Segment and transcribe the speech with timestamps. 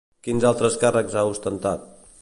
[0.27, 1.87] Quins altres càrrecs ha ostentat?